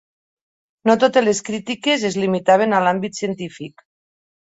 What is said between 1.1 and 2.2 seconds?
les crítiques es